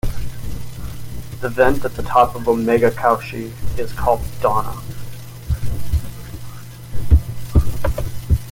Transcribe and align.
The 1.41 1.49
vent 1.49 1.85
at 1.85 1.93
the 1.93 2.01
top 2.01 2.33
of 2.33 2.47
Omega 2.47 2.89
Cauchy 2.89 3.53
is 3.77 3.93
called 3.93 4.21
Donna. 4.41 4.81